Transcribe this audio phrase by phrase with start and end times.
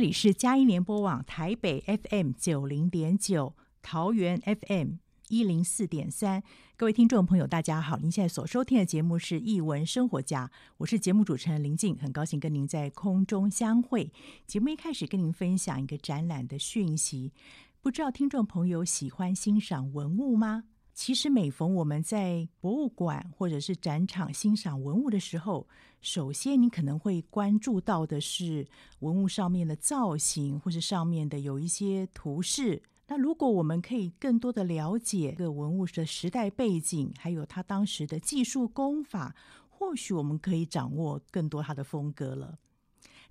[0.00, 4.92] 这里是佳音联播网台北 FM 九零点九，桃园 FM
[5.28, 6.42] 一零四点三。
[6.78, 7.98] 各位听众朋友，大家好！
[7.98, 10.46] 您现在所收听的节目是《艺文生活家》，
[10.78, 14.10] 我是节目主持人林静，很高兴跟您在空中相会。
[14.46, 17.34] 节目一开始跟您分享一个展览的讯息，
[17.82, 20.64] 不知道听众朋友喜欢欣赏文物吗？
[21.02, 25.66] 其实每逢我们在博物馆或者是展场欣赏文物的时候，
[26.02, 32.82] 首先你可能会关注到的是文物上面的造型，或是上面的有一些图示。
[33.06, 39.34] 那如果我们可以更多的了解这个文物的时代背景，还有它当时的技术功法，
[39.70, 42.58] 或许我们可以掌握更多它的风格了。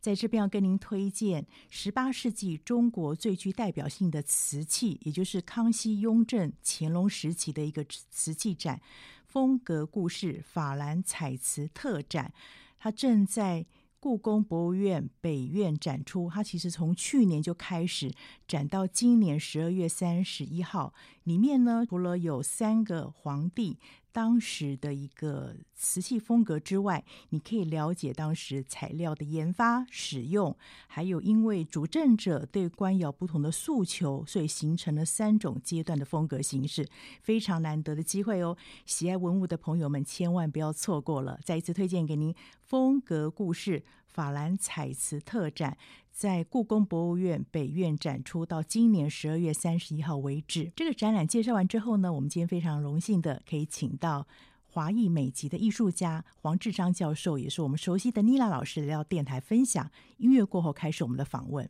[0.02, 8.82] 在这边要跟您推荐十八世纪中国最具代表性的瓷器，也就是康熙、雍正、乾隆时期的一个瓷器展——
[9.28, 12.34] 风格故事法兰彩瓷特展，
[12.80, 13.66] 它正在
[14.00, 16.30] 故宫博物院北院展出。
[16.34, 18.12] 它其实从去年就开始
[18.48, 20.94] 展到今年十二月三十一号。
[21.30, 23.78] 里面呢，除了有三个皇帝。
[24.12, 36.90] 当时的一个瓷器风格之外，你可以了解当时材料的研发、使用，还有因为主政者对官窑不同的诉求，所以形成了三种阶段的风格形式，
[37.22, 38.58] 非常难得的机会哦！
[38.88, 41.40] 喜爱文物的朋友们千万不要错过了。
[41.44, 42.34] 再一次推荐给您
[42.64, 45.78] 《风格故事法兰彩瓷特展》。
[46.12, 50.70] 在故宫博物院北院展出，到今年十二月三十一号为止。
[50.76, 54.28] 这个展览介绍完之后呢，我们今天非常荣幸的可以请到
[54.68, 59.90] 华裔美籍的艺术家黄志章教授，也是我们熟悉的妮娜老师来到电台分享。
[60.18, 61.70] 音乐过后，开始我们的访问。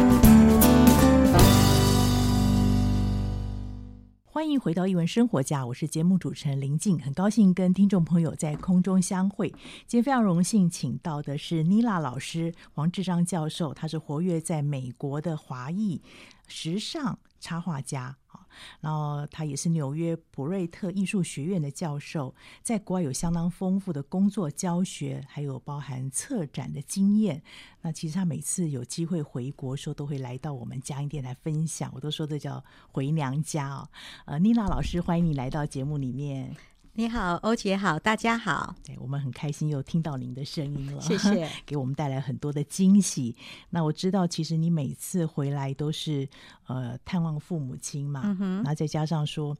[4.41, 9.49] 欢迎回到一文生活家，我是节目主持人林静，很高兴跟听众朋友在空中相会。
[9.85, 16.01] 今天非常荣幸请到的是妮娜老师，黄志章教授，他是活跃在美国的华裔
[16.47, 18.17] 时尚插画家。
[18.79, 27.41] 然后他也是纽约普瑞特艺术学院的教授，在国外有相当丰富的工作教学，还有包含策展的经验。
[27.81, 33.89] 那其实他每次有机会回国，说都会来到我们家音电台分享，我都说这叫回娘家哦。
[34.25, 36.55] 呃，妮娜老师，欢迎你来到节目里面。
[36.93, 38.75] 你好，欧姐好，大家好。
[38.83, 43.33] 对，我们很开心又听到您的声音了，谢谢， 给我们带来很多的惊喜。
[43.69, 46.27] 那我知道，其实你每次回来都是
[46.67, 49.55] 呃探望父母亲嘛，嗯哼，那再加上说，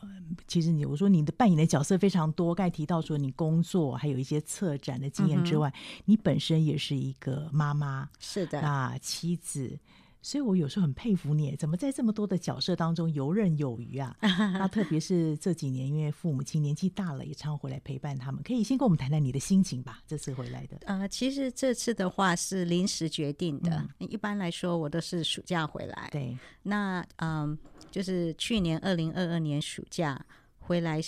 [0.00, 0.08] 呃，
[0.48, 9.78] 其实你我说你的扮演的角色非常多，刚才提到说你工作还有一些策展的经验之外，嗯，你本身也是一个妈妈，是的，啊妻子。
[10.22, 14.16] 所以，我有时候很佩服你，怎么在这么多的角色当中游刃有余啊？
[14.22, 18.40] 那特别是这几年，因为父母亲年纪大了，也常回来陪伴他们。
[18.44, 20.00] 可以先跟我们谈谈你的心情吧？
[20.06, 23.84] 这次回来的，呃，其实这次的话是临时决定的。
[23.98, 26.08] 嗯、一般来说，我都是暑假回来。
[26.12, 27.58] 对，那嗯、呃，
[27.90, 30.24] 就是去年二零二二年暑假
[30.60, 31.00] 回来，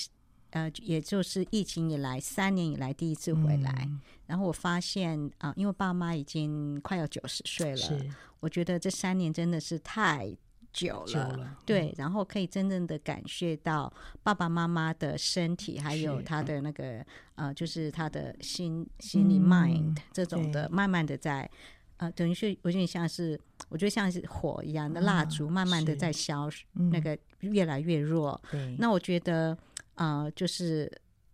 [0.54, 3.72] 呃，也就是疫情以来三年以来第一次回来。
[3.88, 8.14] 嗯、然后我发现啊、呃，因为爸妈已经快要九十岁了。
[8.38, 10.32] 我觉得这三年真的是太
[10.72, 13.92] 久了，久了对、嗯，然后可以真正的感觉到
[14.22, 17.04] 爸爸妈妈的身体，还有他的那个
[17.34, 21.50] 呃，就是他的心心理 mind 这种的，慢慢的在
[21.96, 28.40] 呃，等于是有点像是，我觉得像是火一样的蜡烛，慢慢的在消，那个越来越弱。
[28.52, 29.56] 对，那我觉得
[29.94, 30.91] 呃，就是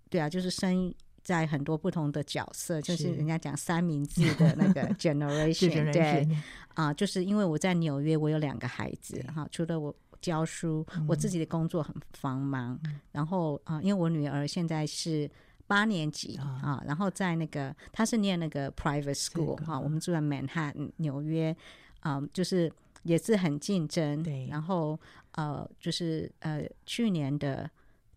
[0.08, 0.94] 对啊，就是生。
[1.22, 6.26] 在很多不同的角色，就是人家讲三明治的那个 generation，对
[6.68, 15.30] 啊、呃，就是因为我在纽约，我有两个孩子哈，除了我教书，我自己的工作很繁忙，嗯、然后啊、呃，因为我女儿现在是
[15.66, 21.54] 八年级啊、呃，然后在那个她是念那个 private school 哈、呃，我们住在曼哈顿纽约
[22.00, 24.98] 啊、呃，就是也是很竞争，对，然后
[25.32, 27.70] 呃，就是呃，去年的。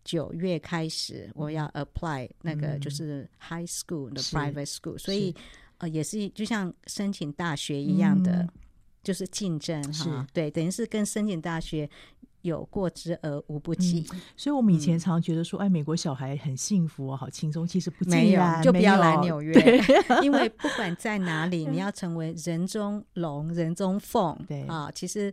[0.04, 5.34] 九月开始，我要 apply 那个就是 high school 的 private school，所以
[5.78, 8.48] 呃也是就像申请大学一样的，嗯、
[9.02, 11.88] 就是竞争哈，对，等于是跟申请大学
[12.42, 14.20] 有过之而无不及、嗯。
[14.36, 19.16] 所以我们以前常常觉得说，哎，美国小孩很幸福啊，好轻松，其实不没有，就不要来。
[19.22, 19.54] 纽约，
[20.22, 24.62] 因为 不管在哪里，你要成为人中龙、人中凤，对。
[24.66, 25.32] 啊，其实。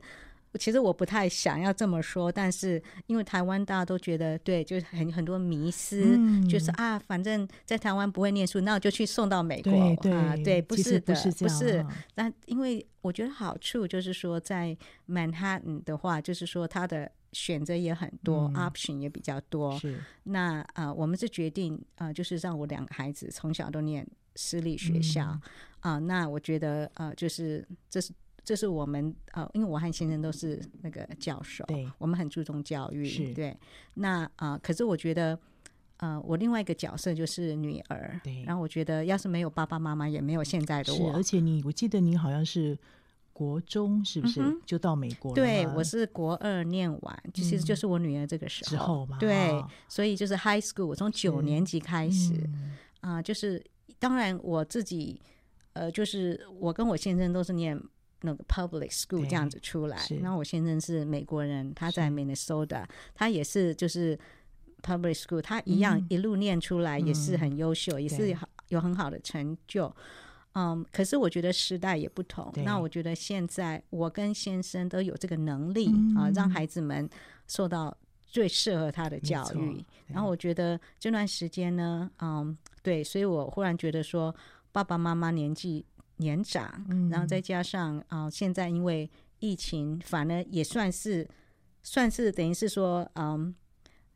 [0.59, 9.71] 其实我不太想要这么说，但是因为台湾大家都觉得对，就是很很多迷思，嗯、就是啊，反正在台湾不会念书，那我就去送到美国
[10.11, 11.85] 啊，对，不是的，不是，不是。
[12.13, 19.79] 但因为我觉得好处就是说，在曼哈顿的话，就是说它的选择也很多、嗯、，option 也比较多。
[19.79, 19.99] 是。
[20.23, 24.05] 那啊、呃，我们是决定啊、呃，就是让我两个孩子从小都念
[24.35, 25.41] 私立学校啊、
[25.81, 25.99] 嗯呃。
[26.01, 28.11] 那我觉得呃，就是这是。
[28.43, 33.55] 这是我们呃，因为我和先生都是那个教授，对，我们很注重教育，是对。
[33.93, 35.37] 那啊、呃，可是我觉得，
[35.97, 38.43] 呃，我另外一个角色就是女儿，对。
[38.43, 41.13] 然后我觉得，要是没有爸爸妈妈，也没有现在的我。
[41.13, 42.75] 而且你，我记得你好像是
[43.31, 45.35] 国中，是不是、嗯、就到美国了？
[45.35, 48.69] 对，我是国二念完，其实就是我女儿这个时候。
[48.71, 52.33] 之后嘛，对，所以就是 high school，我从九年级开始
[53.01, 53.63] 啊、呃，就是
[53.99, 55.21] 当然我自己，
[55.73, 57.79] 呃，就是我跟我先生都是念。
[58.21, 64.17] 那个 public school 这样子出来，然后我先生是美国人，他在 Minnesota，他也是就是
[64.81, 69.93] public school，他一样一路念出来也是很优秀，嗯、也是好有很好的成就。
[70.53, 76.49] 嗯，可是我觉得时代也不同，那我觉得现在我跟先生都有这个能力、嗯、啊，让。
[76.49, 77.09] 孩子们
[77.47, 77.97] 受到
[78.27, 79.81] 最适合他的教育。
[80.07, 84.35] 然后我觉得这段时间呢，嗯，对，所以我忽然觉得说，
[84.73, 85.85] 爸爸妈妈年纪。
[86.21, 89.09] 年长，嗯、然后再加上啊、呃，现在因为
[89.39, 91.27] 疫情，反而也算是
[91.83, 93.53] 算是等于是说，嗯，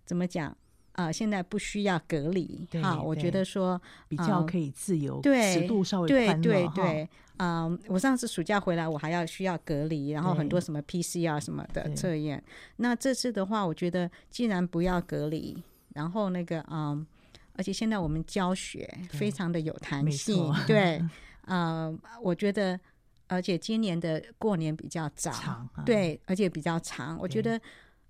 [0.06, 0.56] 怎么讲？
[0.94, 7.10] 啊、呃，现在不需要隔离，哈，我觉得说比较可以自由，对，尺度稍微对宽对对，
[7.40, 12.42] 嗯，我上次暑假回来，我还要需要隔离，然后很多什么 PCR 什么的测验。
[12.78, 15.62] 那这次的话，我觉得既然不要隔离，
[15.96, 17.06] 然后那个嗯，
[17.58, 21.04] 而且现在我们教学非常的有弹性， 对，
[21.48, 22.80] 嗯，我觉得，
[23.28, 27.60] 而且今年的过年比较早，长啊、对，而且比较长，我觉得。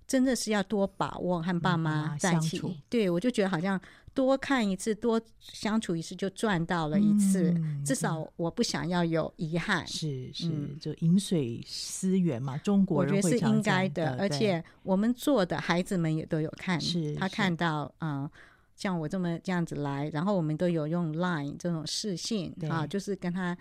[0.08, 3.80] 真的是要多把握和爸妈在一起，嗯、对，我就觉得好像
[4.14, 9.84] 多看一次，多相处一次就赚到了一次，嗯、至少我不想要有遗憾。
[9.84, 10.48] 是是，
[10.80, 18.30] 就饮水思源嘛，中国人我觉得是应该的，而且我们做的孩子们也都有看，是他看到啊、呃，
[18.76, 23.56] 像我这么这样子来，然后我们都有用 Line 这种视线啊，就是跟他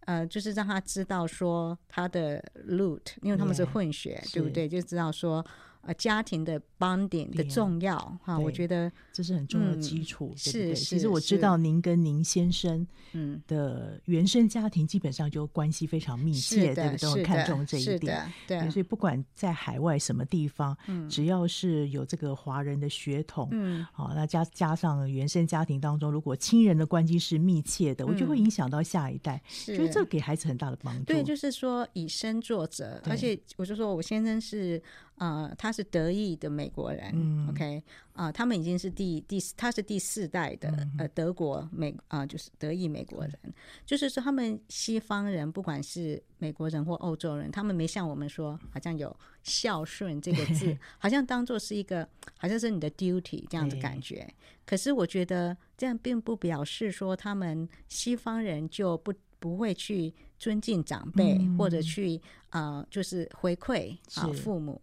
[0.00, 4.68] 呃，就是让他知道说他的 root，因为他们是混血，对不对？
[4.68, 5.44] 就知道说。
[5.88, 10.74] 呃，家庭的 bonding 的重要哈，我觉得这是很重要的基础，对不对？
[10.74, 16.98] 是，其实我知道您跟您先生嗯的原生家庭基本上就关系非常密切，对不对？
[16.98, 18.68] 都很看重这一点，对。
[18.68, 20.76] 所以不管在海外什么地方，
[21.08, 31.04] 只要是有这个华人的血统，嗯，好，那加加上原生家庭当中，如果亲人的关系是密切的，我就会影响到下一代，所以这给孩子很大的帮助。
[31.04, 34.82] 对，就是说以身作则，而且我就说我先生是。
[35.18, 37.82] 呃，他是德裔的美国人，嗯，OK，
[38.12, 43.52] 啊、呃，他们已经是第第他是第四代的、嗯、呃德国美啊、呃，就是德裔美国人，嗯、
[43.84, 54.32] 就是说他们西方人不管是美国人或欧洲人，他们没像我们说好像有孝顺这个字， 好像当做是一个好像是你的 duty 这样的感觉。
[54.64, 62.20] 可是我觉得这样并不表示说他们西方人就不不会去尊敬长辈、嗯、或者去
[62.50, 64.80] 啊、呃，就是回馈啊父母。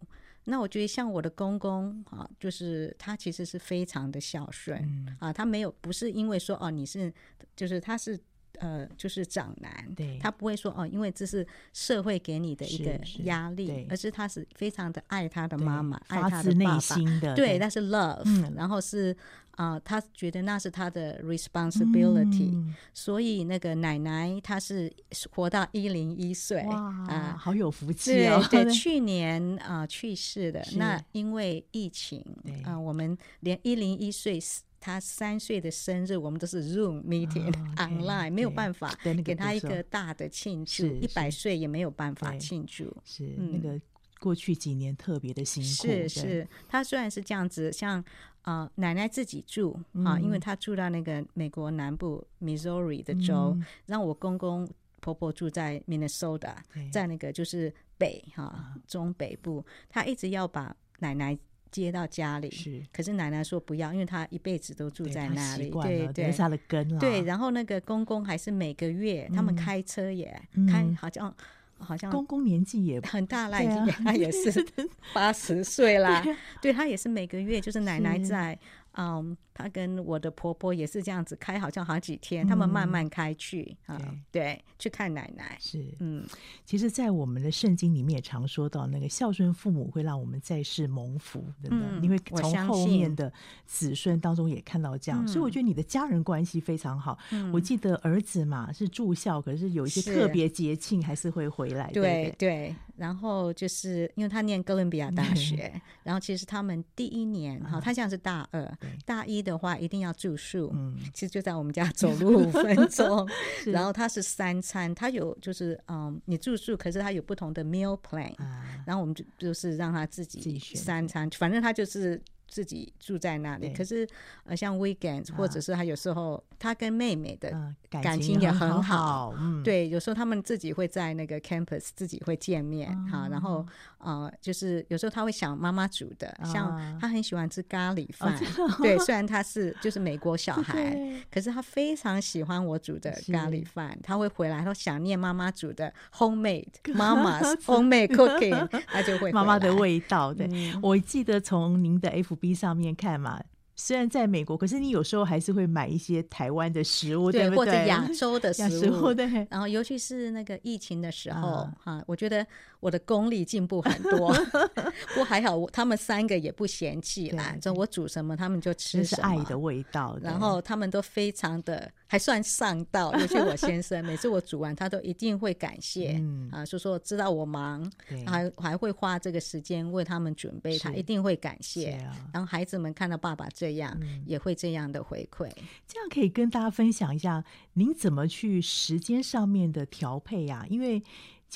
[0.48, 7.12] 那我觉得像我的公公啊，就是他其实是非常的孝顺、嗯、啊，他没有不是因为说哦你是，
[7.54, 8.18] 就是他是
[8.60, 19.16] 呃就是长男，对，他不会说哦，因为这是社会给你的一个压力，是是而是他是非常的爱他的妈妈，爱他的爸爸，对，对，那是 love，、嗯、然后是。
[19.56, 24.92] 啊、呃，他觉得那是他的 responsibility，、嗯、所以那个奶奶她是
[25.30, 28.46] 活到一零一岁，啊、呃，好有福气哦。
[28.50, 32.20] 对， 对去年啊、呃、去世的，那因为疫情
[32.64, 34.38] 啊、呃，我们连一零一岁
[34.86, 43.80] 他三岁的生日，我们都是 Zoom meeting、哦、 online，没有办法给他一个大的庆祝，一百岁也没有办法庆祝，是、嗯、那个
[44.20, 48.04] 过去几年特别的辛苦，是是，他虽然是这样子，像。
[48.46, 49.72] 啊、呃，奶奶自己住
[50.04, 54.64] 啊、呃，因为她住到那个美国南部 Missouri 的州，嗯、让我公公
[55.00, 56.54] 婆婆住在 Minnesota，
[56.92, 61.36] 在那个就是北哈、呃、中北部，他一直要把奶奶
[61.80, 71.34] 接到家里，是，可是奶奶说不要，因为她一辈子都住在那里，对对，是她的根，对，然后那个公公还是每个月、嗯、他们开车也、嗯、开，好像。
[71.78, 74.66] 好像公公年纪也 很大了，已经他也是
[75.12, 76.24] 八十岁啦。
[76.62, 78.58] 对，他也是每个月就是奶奶在。
[78.96, 84.00] 嗯，他跟我的婆婆也是这样子开，好像好几天，他们慢慢开去啊，
[84.30, 85.56] 对，去看奶奶。
[85.60, 86.26] 是，嗯，
[86.64, 93.32] 其实，在我们的圣经里面也常说到，那个孝顺父母会让我们在世蒙福，真的，因为从后面的
[93.66, 97.18] 子孙当中也看到这样，所以我觉得你的家人关系非常好。
[97.52, 101.90] 我记得儿子嘛是住校，可是有一些特别节庆还是会回来。
[101.92, 108.70] 对对，然后就是因为他念哥伦比亚大学，然后其实他们第一年哈，他现在是大二。
[109.04, 113.28] 大一的话一定要住宿，嗯，其实就在我们家走路五分 钟。
[113.66, 122.20] 然后他是三餐，他有就是嗯，你住宿，可是他有不同的 meal plan，啊，然后我们就就是让他自己三餐，反正他就是。
[122.48, 124.08] 自己住在那里，可是
[124.44, 127.50] 呃，像 weekends 或者是他有时候他跟妹妹的
[127.90, 133.66] 感情也很好，对，有时候他们自己会在那个 campus 自己会见面哈，然后
[133.98, 138.38] 呃，就是有时候他会想妈妈煮的，像他很喜欢吃咖喱饭，
[138.82, 140.96] 对，虽然他是就是美国小 孩，
[141.30, 150.32] 可是他非常喜欢我煮的咖喱饭，他会回来他想念妈妈煮的 homemade 妈妈 homemade cooking，他就会妈妈的味道。
[150.32, 150.48] 对，
[150.82, 153.42] 我记得从您的 F B 上面看嘛，
[153.74, 157.72] 虽然在美国，可是你有时候还是会买一些台湾的食物，对，对不对？
[157.72, 159.26] 或者亚洲的食物，对。
[159.50, 162.46] 然后尤其是那个疫情的时候，哈、我觉得
[162.86, 164.32] 我的功力进步很多。
[165.10, 170.16] 不过还好，他们三个也不嫌弃啦，就我煮什么他们就吃什么，是爱的味道。
[170.22, 177.90] 然后他们都非常的还算上道，尤其我先生，每次我煮完，他都一定会感谢，嗯、啊，说说知道我忙，
[178.24, 181.90] 还还会花这个时间为他们准备，他一定会感谢。
[181.90, 185.50] 啊、然后孩子们看到爸爸这样，嗯、也会这样的回馈。
[185.88, 190.66] 这样可以跟大家分享一下，您怎么去时间上面的调配呀、啊？
[190.70, 191.02] 因为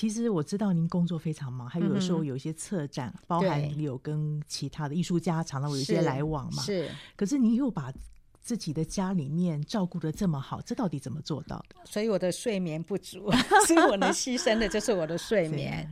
[0.01, 6.63] 其实我知道您工作非常忙，还有的时候有一些策展，嗯、包含有跟其他的艺术家常常有一些来往嘛。
[6.63, 7.93] 是，可是您又把
[8.41, 11.77] 自己的家里面照顾的这么好，这到底怎么做到的？
[11.85, 13.31] 所以我的睡眠不足，
[13.69, 15.87] 所以我能牺牲的就是我的睡眠。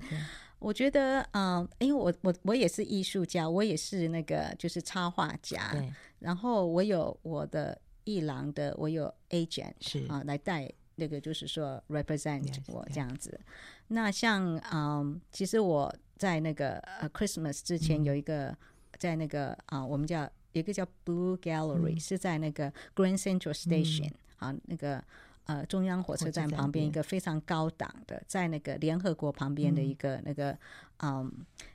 [0.59, 13.41] 我觉得，嗯、呃，因为我我我也是艺术家，我也是那个就是插画家，对然后我有我的艺廊的，我有 agent 是啊、呃，来带那个就是说 represent 我这样子。
[13.89, 18.57] 那像，嗯、呃，其实我在那个呃 Christmas 之前有一个、嗯、
[18.99, 20.31] 在那个啊、呃，我们叫。
[20.53, 25.05] 一个叫 Blue Gallery，、嗯、是在那个 Grand Central Station、嗯、啊，那个
[25.45, 30.59] 呃中央火车站旁边一个非常高档的，在那个联合国旁边的一个、嗯、那个
[30.97, 31.31] 嗯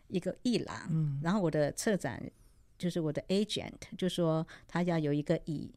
[0.07, 0.75] 一个艺廊。
[0.89, 2.21] 嗯、然后我的策展
[2.77, 5.71] 就是我的 agent 就说他要有一个以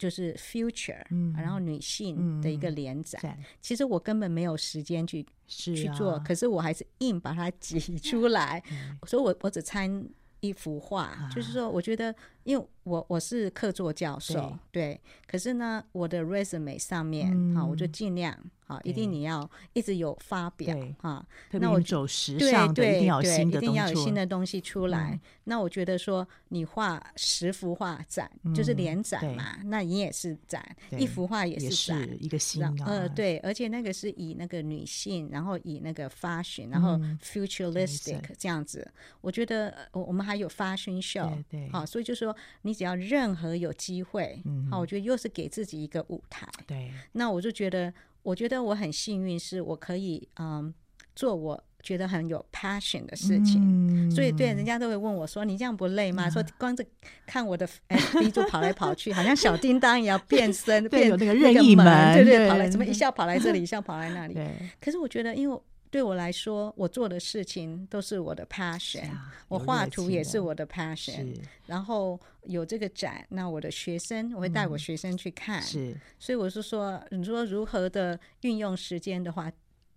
[0.00, 3.20] 就是 future，、嗯、然后女性的一个连载。
[3.22, 8.60] 嗯、其实我根本没有时间去、啊、去做，可是我还是硬把它挤出 来。
[8.72, 10.08] 嗯、所以我我只参。
[10.42, 12.14] 一幅画，啊、就是说，我觉得，
[12.44, 18.38] 因为我我是客座教授，对，对，可是呢，我的 resume 上面，嗯、啊，我就尽量。
[18.70, 21.26] 啊，一定你要一直有发表啊！
[21.50, 25.18] 那我走时尚的，一定要新的一定要有新的东西出来。
[25.42, 38.88] 那我觉得说，你画十幅画展就是连展嘛，那你也是展一幅画也是展一个新呃对，而且那个是以那个女性，然后以那个 fashion，然后 futuristic 这样子。
[39.20, 46.48] 我觉得我我们还有 fashion show，对，好，所以就是说你只要任何有机会，好，我觉得又是给自己一个舞台。
[46.66, 47.92] 对，那我就觉得。
[48.22, 50.74] 我觉得我很幸运，是我可以嗯
[51.16, 56.84] 做我觉得很有 passion 的事情，嗯、所以对人家都会问我说：“你这样不累吗？”嗯、说光着
[57.24, 64.38] 看我的 FB 就跑来跑去，好像小叮当也要变身，变有那个任意门，对对，跑来怎么一下跑来这里，一下跑来那里。
[64.78, 65.58] 可是我觉得，因为
[65.90, 79.50] 对我来说，我做的事情都是我的 passion，啊、我画图也是我的 passion，然后有这个展，那我的学生我会带我学生去看，嗯、是，所以我是说，你说如何的运用时间的话。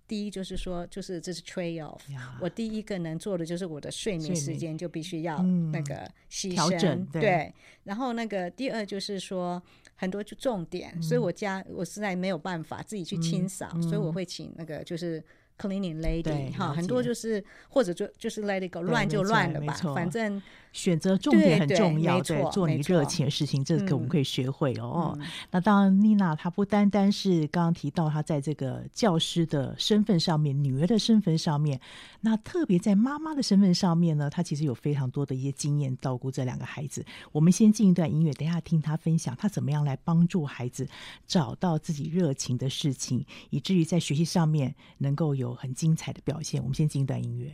[0.06, 2.02] 第一就是说，就是这是 trade off。
[2.42, 7.52] 我第一个能做的就是我的睡眠时间就必须要那个牺牲，对。
[7.86, 9.64] 然后那个第二就是说
[9.96, 15.24] 很多就重点，所以我家我实在没有办法自己去清扫，所以我会请那个就是。
[15.58, 20.42] Cleaning lady，哈，很多就是或者就就是 let it go，乱就乱了吧，反正
[20.74, 25.16] 选择重点很重要，对，做你热情的事情，这个我们可以学会哦。
[25.52, 31.80] 那当然，妮娜她不单单是刚刚提到她在这个教师的身份上面，女儿的身份上面，
[32.20, 37.06] 那特别在妈妈的身份上面呢，她其实有非常多的一些经验照顾这两个孩子。
[37.32, 40.88] 我们先进一段音乐，等一下听她分享她怎么样来帮助孩子
[41.28, 45.44] 找到自己热情的事情，以至于在学习上面能够有。
[45.44, 47.54] 有很精彩的表现，我们先进一段音乐。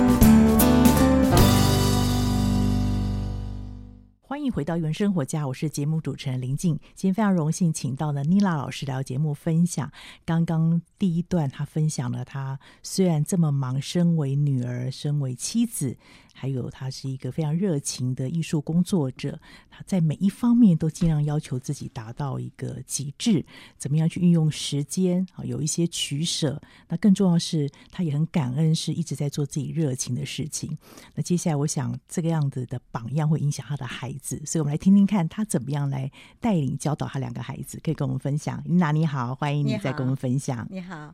[4.51, 6.77] 回到《原生活家》，我是节目主持人林静。
[6.93, 9.89] 今天非常荣幸请到了妮娜老师来节目分享。
[10.25, 15.95] 刚刚第一段，她分享了她虽然这么忙，身为女儿，身为妻子。
[16.41, 23.45] 还有，他是一个非常热情的艺术工作者，他在每一方面都尽量要求自己达到一个极致。
[23.77, 25.45] 怎么样去运用时间啊？
[25.45, 26.59] 有一些取舍。
[26.87, 30.75] 那更重要是，他也很感恩，是一直在做自己热情的事情。
[31.13, 38.59] 那接下来，我想这个样子的榜样会影响他的孩子，所以我们来听听看他怎么样来带领教导他两个孩子，可以跟我们分享。
[38.65, 40.65] 妮娜你好，欢迎你再跟我们分享。
[40.71, 41.13] 你好，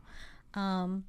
[0.52, 1.02] 嗯，um,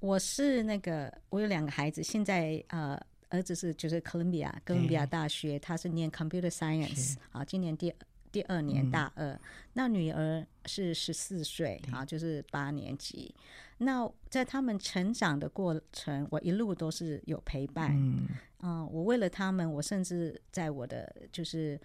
[0.00, 3.00] 我是那个，我有两个孩子，现在呃。
[3.32, 7.92] 儿子是就是哥伦比亚哥伦比亚大学，他是念 computer science 啊，今年第
[8.30, 9.32] 第二年大二。
[9.32, 9.40] 嗯、
[9.72, 13.34] 那女儿是十四岁啊，就是八年级。
[13.78, 17.92] 那在他们成长的过程，我一路都是有陪伴。
[17.96, 21.80] 嗯，啊、我为了他们，我甚至在我的就是。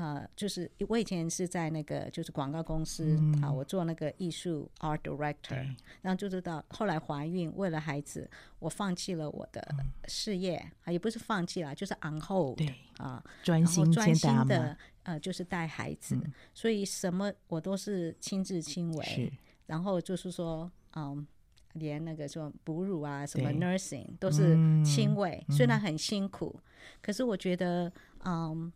[0.00, 5.56] 呃，就是我以前是在那个就是广告公司啊、嗯，我做那个艺术 art director，
[6.00, 8.26] 然后就知道后来怀孕，为了孩子，
[8.60, 9.62] 我放弃了我的
[10.08, 19.30] 事业啊、嗯，也不是放弃了，就是 on hold 对啊，专心专心的呃，就是带孩子、嗯，所以什么我都是亲力亲为，
[19.66, 21.26] 然后就是说，嗯，
[21.74, 26.62] 连那个说哺乳啊，什么 nursing 都是亲为、嗯，虽然很辛苦，嗯、
[27.02, 27.92] 可是我觉得，
[28.24, 28.72] 嗯。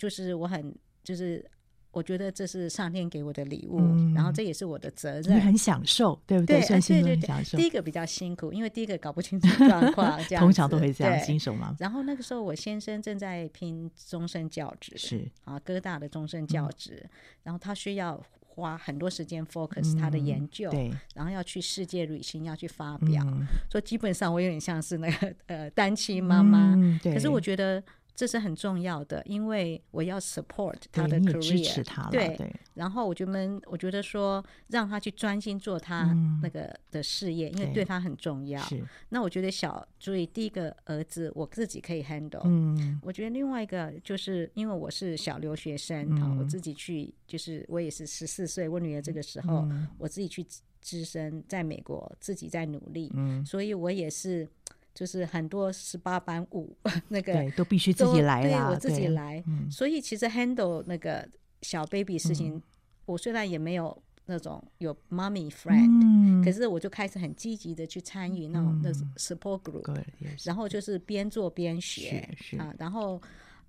[0.00, 1.44] 就是我很，就是
[1.90, 5.36] 我觉得这是上天给我的礼物，嗯，然后这也是我的责任。
[5.36, 6.58] 你很享受，对不对？
[6.62, 7.44] 对，对对对。
[7.58, 11.76] 第一个比较辛苦，因为第一个搞不清楚状况， 这样通常都会这样，新手嘛。
[11.78, 17.10] 然后那个时候，我先生正在拼终身教职，是啊，哥大的终身教职，嗯，
[17.42, 20.70] 然后他需要花很多时间 focus 他的研究，
[21.14, 26.74] 然后要去世界旅行，要去发表，嗯，所以基本上我有点像是那个呃单亲妈妈。
[27.02, 27.82] 可是我觉得。
[28.14, 38.62] 这是很重要的，因为我要 support 他的 career，支持他对，对，然后我觉得，我觉得说让他去专心做他那个的事业，嗯、因为对他很重要。
[39.08, 42.42] 那我觉得小，注意第一个儿子我自己可以 handle。
[42.44, 50.46] 嗯，我觉得另外一个就是因为我是小留学生啊、嗯，我自己去，就是我也是十四岁，我女儿这个时候，嗯、我自己去
[50.82, 54.46] 资深在美国，自己在努力，嗯，所以我也是。
[54.94, 56.76] 就是很多十八般武，
[57.08, 59.42] 那个对都必须自己来了，对，我自己来。
[59.70, 61.26] 所以其实 handle 那个
[61.62, 62.62] 小 baby 事情，嗯、
[63.06, 73.16] 我虽然也没有那种有 mommy friend，、嗯、可是我就开始很积极的去参与那种那 support group，、嗯、然后就是边做边学啊，然后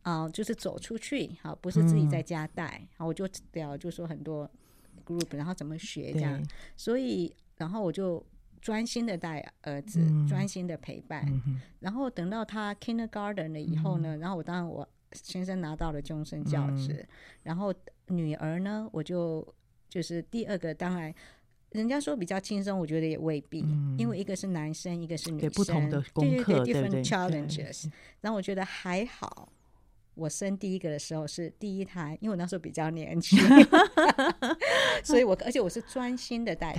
[0.01, 4.49] 啊、呃、就是走出去，好，不是自己在家带，好、嗯，我就聊就说很多
[5.05, 6.43] group，然后怎么学这样，
[6.75, 8.23] 所以然后我就。
[8.61, 17.07] 专心的带儿子，专、嗯、心的陪伴、嗯，然后等到他 kindergarten 了以后呢，嗯、然后我当然我先生拿到了终身教职、嗯，
[17.43, 17.73] 然后
[18.07, 19.45] 女儿呢，我就
[19.89, 21.13] 就是第二个，当然
[21.71, 27.89] 人家说比较轻松，我觉得也未必，嗯、因为一个是男生，一个是女生，不同的功课，对对对，different challenges，
[28.21, 29.51] 然后我觉得还好。
[30.13, 33.39] 我生第一个的时候是第一胎，因为我那时候比较年轻，
[35.03, 36.73] 所以我而且我是专心的带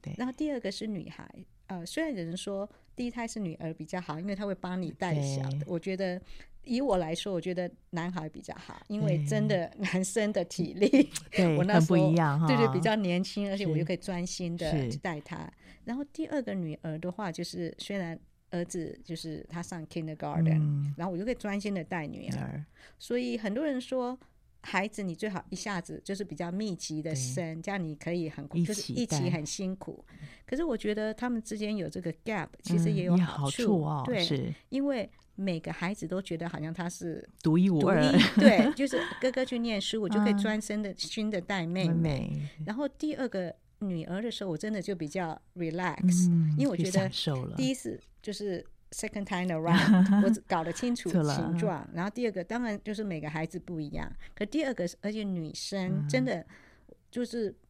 [0.00, 0.14] 对。
[0.16, 1.28] 然后第二个是女孩，
[1.66, 5.58] 呃，虽然有人说第一胎是女儿比较好，因为她会帮你带小的。
[5.66, 6.20] 我觉得
[6.64, 12.12] 以我来说，我觉得男孩比较好，因为真的男生的体力， 对我那时候
[12.46, 15.50] 对对比较年轻，而且我又可以专心的去带他。
[15.84, 18.18] 然后第二个女儿的话，就是虽然。
[18.50, 22.64] 儿子就是他上 kindergarten，嗯，然后我就可以专心的带女儿。
[22.98, 24.18] 所以很多人说，
[24.62, 30.04] 孩子你最好一下子就是比较密集的生，这样你可以很就是一起很辛苦。
[30.46, 34.02] 可是我觉得他们之间有这个 gap，其实也有好处，嗯，好处哦。
[34.06, 38.00] 对，因为每个孩子都觉得好像他是独一无二。
[38.36, 42.64] 对，就是哥哥去念书，我就可以专心的心的带妹妹，嗯。
[42.66, 47.08] 然后第二个女儿的时候，我真的就比较 relax，嗯，因为我觉得
[47.54, 48.00] 第一次。
[48.28, 51.88] 就是 second time around， 我搞得清楚形状。
[51.94, 54.06] 然后第二个，当然就是每个孩子不一样。
[54.34, 56.44] 可第二个，而且女生真的
[57.10, 57.67] 就是你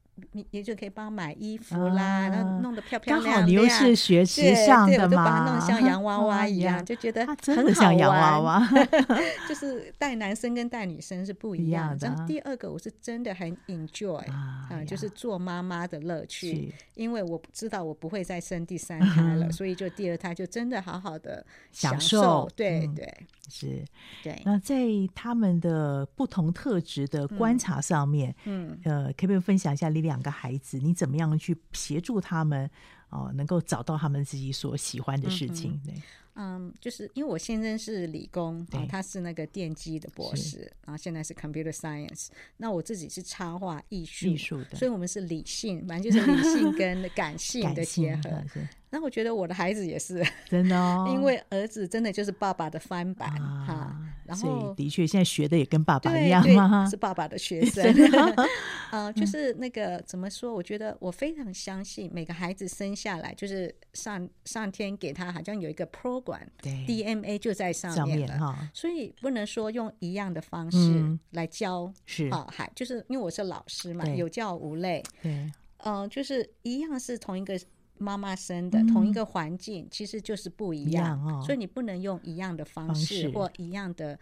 [0.50, 3.34] 也就可以帮买衣服啦，啊、然后弄得漂漂亮亮。
[3.34, 8.68] 刚好你又是学时尚的嘛，对，对，我就把它弄像洋娃娃 一样，哦、就觉得很像洋娃娃。
[9.48, 12.06] 就是带男生跟带女生是不一样的。
[12.06, 21.98] 然后第二个，我是真的很 enjoy 啊、呃，就是做妈妈的乐趣，因为我知道我不会再生第三胎了，嗯、所以就第二胎就真的好好的享受。
[21.98, 23.14] 享受对、嗯、对，
[23.48, 23.84] 是，
[24.22, 24.42] 对。
[24.44, 24.76] 那在
[25.14, 32.68] 他们的不同特质的观察上面，嗯，嗯呃，可不可以分享一下你两个孩子，你怎么样去协助他们
[33.10, 35.80] 哦、呃，能够找到他们自己所喜欢的事情？
[35.84, 35.94] 对。
[36.40, 42.28] 嗯，就是因为我先生是理工啊，他是那个电机的博士，然后现在是 computer science。
[42.58, 48.44] 那我自己是插画艺术，艺术的，所以我们是理性，反正就是理性跟感性的结合。
[48.90, 54.00] 那我觉得我的孩子也是 真的哦，因为儿子真的就是爸爸的翻版哈、啊啊。
[54.24, 56.84] 然后的确，现在学的也跟爸爸一样嘛？
[56.90, 57.82] 是爸爸的学生。
[58.92, 60.52] 呃，就是那个怎么说？
[60.52, 75.02] 我觉得我非常相信每个孩子生下来就是上上天给他好像有一个 program，对 DMA 就在上面了上面，所以不能说用一样的方式来教、嗯、是啊，还就是因为我是老师嘛，有教无类。
[75.22, 75.32] 对，
[75.78, 77.58] 嗯、呃，就是一样是同一个。
[77.98, 84.18] 妈妈生的、嗯、同一个环境，其实就是不一样，一样哦，所以你不能用一样的方式或一样的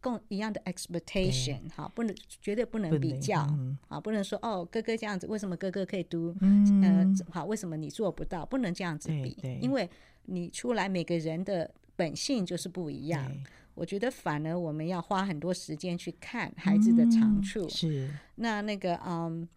[0.00, 3.40] 共一样的 expectation，好，不能绝对不能比较，
[3.88, 6.34] 啊，不能说哦，哥哥这样子，为什么哥哥可以读？
[6.40, 8.46] 嗯，呃，好，为什么你做不到？
[8.46, 9.88] 不能这样子比，因为
[10.26, 13.32] 你出来每个人的本性就是不一样。
[13.74, 19.48] 我觉得反而我们要花很多时间去看孩子的长处，嗯、是那那个嗯。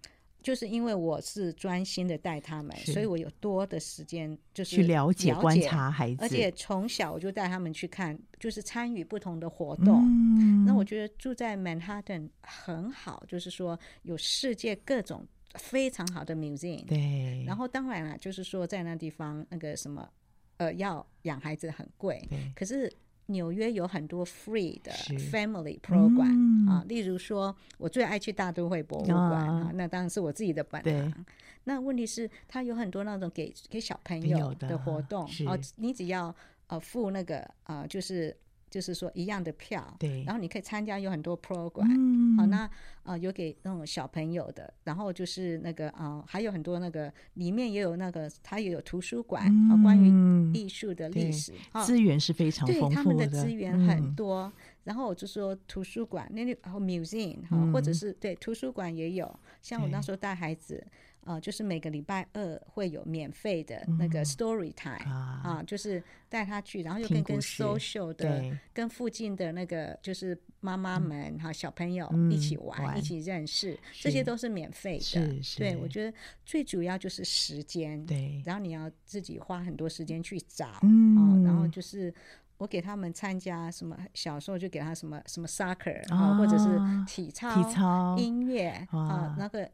[0.41, 10.01] 就是因为我是专心的带他们，所以我有多的时间就是去了解、观察孩子，而且从小我就带他们去看，就是参与不同的活动。
[10.04, 15.25] 嗯，那我觉得住在曼哈顿很好，就是说有世界各种
[15.56, 16.86] 非常好的 museum。
[16.86, 20.10] 对，然后当然了，就是说在那地方那个什么，
[20.58, 22.91] 呃，要养孩子很贵，可是。
[23.32, 24.91] 纽约有很多 free 的
[25.32, 31.26] family program、嗯、啊，例如说，我最爱去大都会博物馆啊，啊，那当然是我自己的本行。
[31.63, 36.36] 那问题是，它有很多那种给给小朋友的活动，哦、啊，你只要
[36.67, 38.36] 呃付那个呃就是。
[38.71, 42.67] 就是说一样的票，对，然后你可以参加有很多 program，嗯，好，那
[43.03, 51.53] 呃有给那种小朋友的，然后就是那个啊、呃、还有很多那个里面也有那个它也有图书馆，啊、嗯、关于艺术的历史，
[51.86, 54.53] 资源是非常丰富的，对，他们的资源很多，嗯、
[54.86, 60.81] 然后我就说图书馆那里然后 museum 哈、嗯，或者是对图书馆也有，像我那时候带孩子。
[61.23, 75.39] 啊、呃，就是每个礼拜二会有免费的那个 story time、嗯、啊，啊，就是带他去，然后又跟跟 social 的，跟附近的那个就是妈妈们哈、嗯、小朋友一起玩，嗯、一起认识，这些都是免费的。
[75.57, 82.12] 对，我觉得最主要就是时间，对，然后你要自己花很多时间去找，嗯、啊，然后就是
[82.57, 89.69] 我给他们参加什么，小时候就给他什么什么 soccer 啊，或者是体操、体操、音乐啊，那个。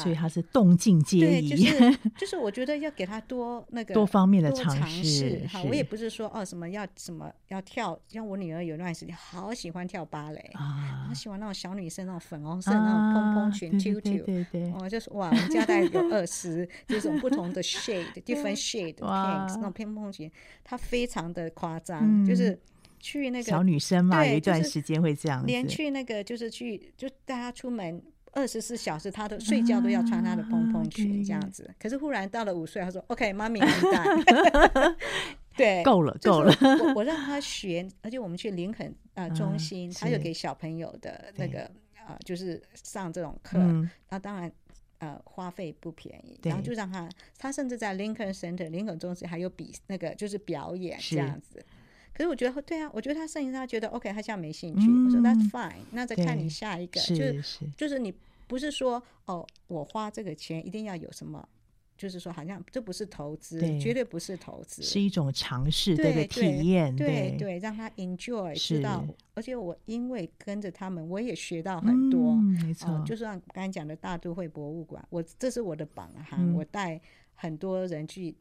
[0.00, 5.44] 所以他是动静皆宜，就是 就是我觉得要给他多那个多方面的尝试。
[5.48, 5.62] 哈。
[5.64, 10.38] 我也不是说哦什么要什么要跳，像我女儿有段时间好喜欢跳芭蕾。
[10.54, 20.30] 啊，好喜欢那种小女生那种粉红色那种蓬蓬裙 tutu，对对，我就是哇，我们家大概有二十 这种不同的 shade，different shade pinks 那种蓬蓬裙，
[20.62, 22.58] 她非常的夸张，就是
[23.00, 28.00] 去那个小女生嘛，有一段时间会这样，连去那个就是去就带她出门。
[28.32, 31.70] 二十四小时，他都睡觉都要穿他的蓬蓬裙这样子。
[31.78, 34.96] 可是忽然到了五岁，他说：“OK，妈咪完蛋。”
[35.54, 36.54] 对，够了，够了。
[36.62, 41.70] 我我让他学，而且我们去林肯啊中心，他有给小朋友的那个
[42.06, 43.58] 啊，就是上这种课。
[44.08, 44.50] 那当然
[44.98, 51.62] 呃花费不便宜，然后就让他，他甚至在林肯 Center 林肯中心还有比那个就是表演这样子。
[52.14, 54.86] 可是我觉得对啊，我觉得他声音他觉得 OK，他现在没兴趣。
[54.86, 57.42] 嗯、我说 That's fine，那再看你下一个，就是
[57.76, 58.12] 就是你
[58.46, 61.48] 不是说哦，我花这个钱一定要有什么，
[61.96, 69.02] 就是说好像这不是投资，绝对不是投资，是一种尝试，对对体验，对对，对，让他 enjoy，知道。
[69.34, 73.02] 而且我因为跟着他们，我也学到很多，嗯、没错、呃。
[73.06, 77.00] 就是像刚才讲的大都会博物馆，我这是我的榜哈，嗯、我带
[77.34, 78.34] 很多人去。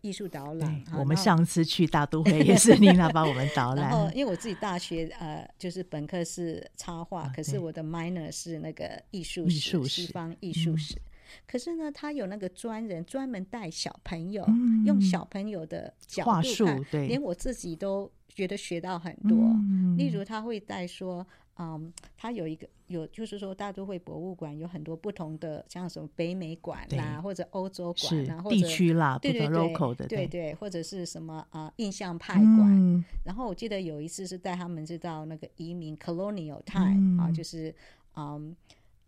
[0.00, 3.88] 艺术导览，我们上次去大都会也是妮娜帮我们导览。
[3.90, 10.94] 然后，因为我自己大学呃，就是本科是插画，啊，可是我的 minor 是那个艺术史，西方艺术史。
[10.94, 11.02] 嗯。
[11.46, 19.36] 可是呢，他有那个专人专门带小朋友，嗯，用小朋友的角度看，连我自己都觉得学到很多。
[19.38, 21.26] 嗯，例如，他会带说。
[21.58, 32.58] 嗯，它有一个有，就是说大都会博物馆有很多不同的，像什么北美馆啦，或者欧洲馆啦，或者地区啦，对对对，对对，或者是什么啊、呃，印象派馆。
[32.60, 37.74] 嗯、然后我记得有一次是带他们是到那个移民 colonial time、嗯、啊，就是
[38.16, 38.54] 嗯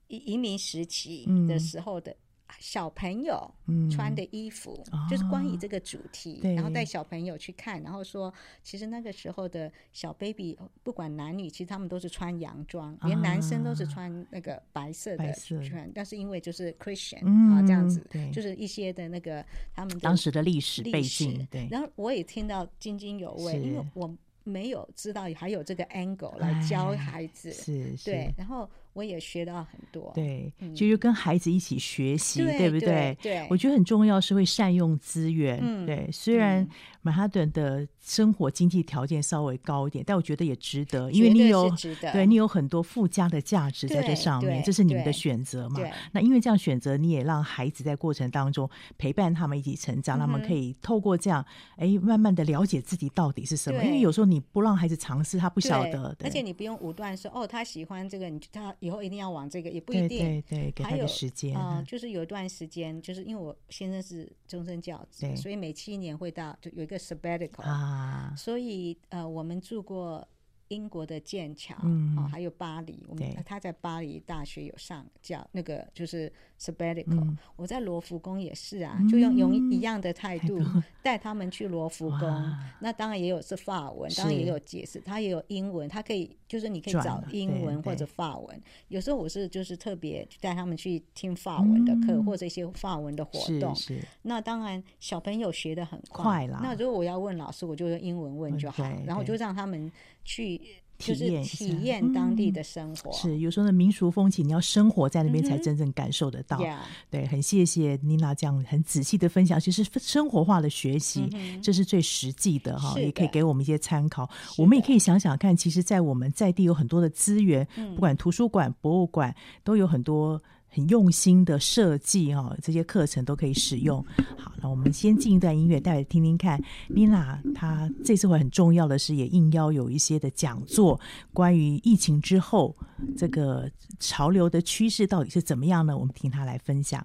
[0.07, 2.17] 移移民时期的时候的。
[2.59, 3.51] 小朋友
[3.91, 8.33] 穿的衣服，嗯、就是关于这个主题，哦、然后带小朋友去看，然后说，
[8.63, 15.33] 其实那个时候的小 baby 不管男女，其实他们都是穿洋装，啊、连男生都是穿那个白色的
[15.63, 21.47] 穿，但是因为就是 Christian、嗯、啊这样子，就是一些的那个他们当时的历史背景。
[21.51, 24.13] 对，然后我也听到津津有味，因为我
[24.45, 28.05] 没有知道还有这个 angle 来教孩子，是，是。
[28.11, 28.69] 对，然后。
[28.99, 33.17] 我也学到很多，对，就是跟孩子一起学习，对不对？
[33.23, 36.09] 对，我觉得很重要是会善用资源，对。
[36.11, 36.67] 虽然
[37.09, 41.71] 曼哈顿的生活经济条件稍微高一点，但我觉得也值得，因为你有
[42.13, 45.81] 对你有很多附加的价值在这上面，这是你们的选择嘛。
[46.13, 51.45] 那因为这样选择，你也让孩子在过程当中陪伴他们一起成长，他们可以透过这样，
[51.77, 53.83] 哎，慢慢的了解自己到底是什么。
[53.85, 58.75] 因为有时候你不让孩子尝试，他不晓得，而且你不用武断说，哦，他喜欢这个，你他。
[58.81, 60.09] 以后一定要往这个，也不一定。
[60.09, 61.57] 对对对，给他个时间。
[61.57, 68.35] 啊、呃，就是有一段时间，就是因为我先生是终身教职，对所以每七年会到，就有一个 sabbatical 啊。
[68.37, 70.27] 所以呃，我们住过
[70.69, 73.05] 英国的剑桥，嗯、啊，还有巴黎。
[73.09, 76.33] 我们他在巴黎大学有上教那个就是。
[76.59, 80.61] Sabbatical，、嗯、我在罗浮宫也是啊，就用用一样的态度
[81.03, 82.57] 带他们去罗浮宫。
[82.81, 88.63] 那当然也有是法文，当然也有解释，是他也有英文，他可以就是你可以找英文或者法文。
[88.89, 93.73] 有时候我是就是特别带他们去听法文的课，嗯、或者一些法文的活动。
[93.77, 94.05] 是是。
[94.23, 96.61] 那当然小朋友学的很快，快啦。
[96.63, 99.91] 那如果我要问老师，我就用英文问就好，然后就让他们
[100.25, 100.61] 去。
[100.99, 106.59] 体验体验当地的生活、嗯、是有时候的民俗风情，你要生活在那边才真正感受得到。
[106.59, 106.77] 嗯、
[107.09, 114.29] 对，很谢谢妮娜这样很仔细的分享，其实生活化的学习，嗯、这是最实际的哈，也可以给我们一些参考。
[114.57, 120.43] 我们也可以想想看，其实，在我们在地有很多的资源，嗯、不管图书馆、博物馆，都有很多。
[120.69, 124.05] 很用心的设计哦，这些课程都可以使用。
[124.37, 126.63] 好，那我们先进一段音乐，带来听听看。
[126.89, 131.01] 妮娜她这次会很重要的是，也应邀有一些的讲座，
[131.33, 132.77] 关于疫情之后
[133.17, 135.97] 这个潮流的趋势到底是怎么样呢？
[135.97, 137.05] 我们听她来分享。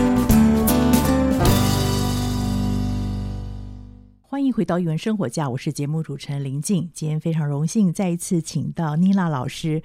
[4.31, 6.89] 欢迎回到语文生活家，我是节目主持人林静。
[6.93, 9.83] 今天非常荣幸再一次请到妮娜老师。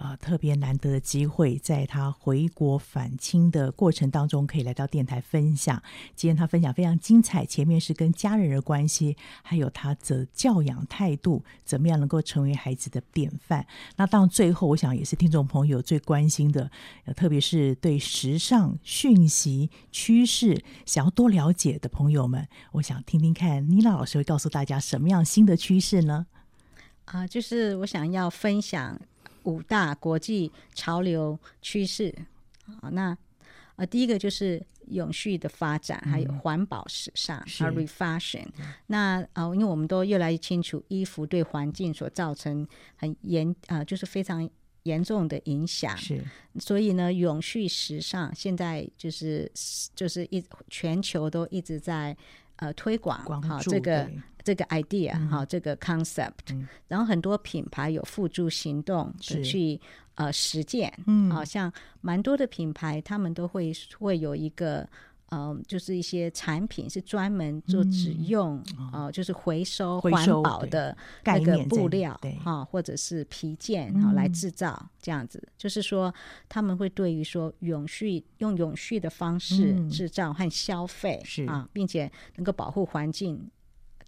[0.00, 5.80] 啊、特别难得的机会，在他回国返亲的过程当中，可以来到电台分享。
[6.16, 13.66] 今天他分享非常精彩，前面是跟家人的关系，还有他的教养态度，怎么样能够成为孩子的典范。
[13.96, 16.70] 那到最后，我想也是听众朋友最关心的，
[17.14, 26.26] 特别是对时尚讯息趋势想要多了解的朋友们，我想听听看妮娜老师会告诉大家什么样新的趋势呢？
[27.04, 28.98] 啊、就是我想要分享。
[29.44, 32.14] 五大国际潮流趋势，
[32.80, 33.16] 好，那
[33.76, 38.46] 呃，第一个就是永续的发展，还有环保时尚，啊，refashion。
[38.88, 42.66] 那呃，因为我们都越来越清楚，衣服对环境所造成
[42.96, 44.48] 很严啊、呃，就是非常
[44.82, 45.96] 严重的影响。
[45.96, 46.22] 是，
[46.58, 49.50] 所以呢，永续时尚现在就是
[49.94, 52.16] 就是一全球都一直在
[52.56, 54.10] 呃推广好这个。
[54.42, 59.80] 这个 idea 哈、嗯，这个 concept，、嗯、然后很多品牌有付诸行动的去
[60.14, 64.80] 呃实践，嗯，好像蛮多的品牌，他们都会会有一个
[65.30, 76.12] 嗯、呃，就是一些产品是专门做只用哦、嗯呃，就是回收环保的那个布料哈，或者是皮件啊来制造这样子，就是说
[76.48, 81.44] 他们会对于说永续用永续的方式制造和消费是。
[81.44, 83.50] 啊，并且能够保护环境。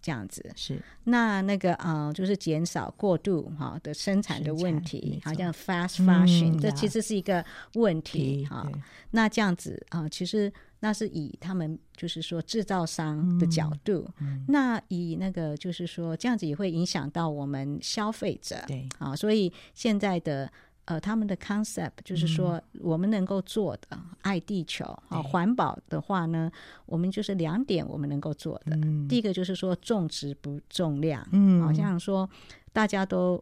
[0.03, 0.47] 这样子。
[0.55, 0.79] 是。
[1.05, 7.43] 那那个呃，就是减少过度哈的生产的问题，好像 fast fashion，、嗯、这其实是一个
[7.73, 8.69] 问题哈。
[9.11, 18.87] 那这样子啊、呃，其实那是以他们就是说制造商的角度，嗯、那以那个就是说这样子也会影响到我们消费者，对。
[18.99, 20.51] 啊，所以现在的。
[20.85, 26.51] 呃，他们的 concept 就是说，我们能够做的、嗯、爱地球啊，环保的话呢，
[26.85, 28.75] 我们就是两点我们能够做的。
[28.75, 32.29] 嗯、第一个就是说种植不重量，嗯，好像说
[32.73, 33.41] 大家都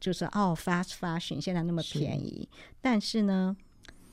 [0.00, 3.56] 就是哦，fast fashion 现在那么便宜，是但是呢，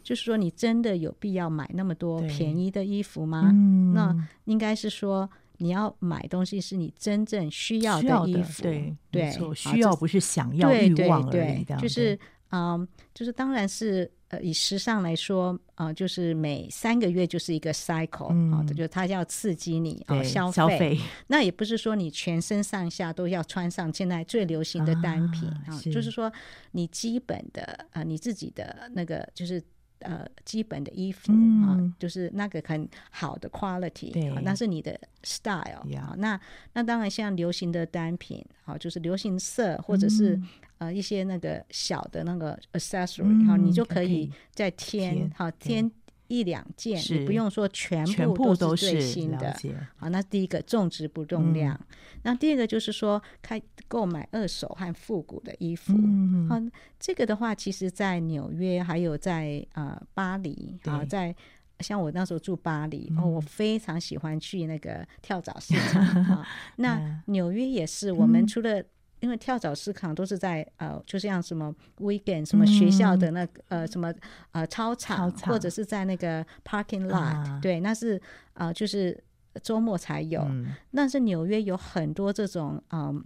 [0.03, 3.49] 就是说你真的有必要买那么多便宜的衣服吗？
[3.51, 4.28] 嗯、那。
[4.45, 12.20] 应该是说你要买东西是你真正需要的衣服，对对，需要不是想要欲望而已，就是。
[12.52, 21.00] 嗯，就是当然是呃，以时尚来说，啊、呃，就是每三个月就是一个 cycle 啊、嗯，就是它要刺激你啊消费。
[21.28, 26.32] 那也不是说你全身上下都要穿上现在最流行的单品啊，是就是说
[26.72, 29.62] 你基本的啊、呃，你自己的那个就是。
[30.02, 36.16] 呃，基本的衣服、嗯、啊，就是那个很好的 quality，对啊，那是你的 style 啊。
[36.18, 36.39] 那
[36.72, 40.47] 那当然，像流行的单品，啊，就是流行色或者是、嗯、
[40.80, 45.90] 呃一些那个小的那个 accessory，哈、嗯，你就可以再添，好添。
[46.32, 48.06] 一两件，你不用说全
[48.36, 49.52] 部都是最新的。
[49.96, 51.74] 好，那第一个种植不重量。
[51.74, 55.92] 嗯、那第二个就是说，开购买二手和复古的衣服。
[55.92, 56.56] 嗯、好，
[57.00, 61.36] 这个的话，其实在纽约还有在呃巴黎啊，在
[61.80, 66.48] 像我那时候住巴黎，哦，我非常喜欢去那个跳蚤市场啊。
[66.78, 68.84] 那纽约也是，我们除了
[69.22, 74.13] 因为跳蚤市场都是在呃，就像什么 weekend 什么学校的那个、嗯、呃什么
[74.51, 78.22] 呃操场，或者是在那个 parking lot，、啊、对，那是
[78.53, 79.22] 呃就是
[79.61, 80.41] 周末才有。
[80.43, 83.24] 嗯、但是纽约有很多这种嗯、呃，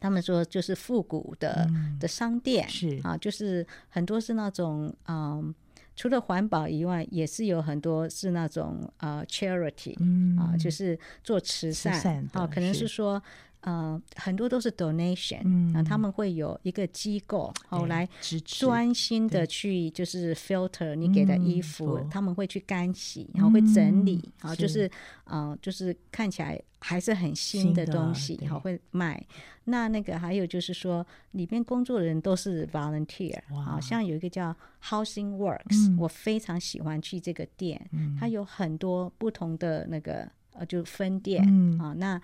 [0.00, 3.00] 他们说就是复古的、嗯、的商店是。
[3.02, 5.54] 啊，就是很多是那种嗯、呃，
[5.96, 12.86] 除了环保以外，也是有很多是那种呃 charity、嗯、啊，就是做慈善，慈善啊，可能是。
[12.86, 13.20] 说。
[13.66, 18.08] 呃，很多都是 donation，嗯，啊，他们会有一个机构，后来
[18.44, 24.88] 专心的去就是 filter 你给的衣服，他们会去干洗，然后会整理，啊，就是
[25.24, 29.20] 呃，就是看起来还是很新的东西，然后会卖。
[29.64, 41.42] 那那个还有就是说，里边工作的人都是 volunteer，好像有一个叫 Housing Works，我非常喜欢去这个店，它有很多不同的那个呃，就分店
[41.80, 42.22] 啊，那。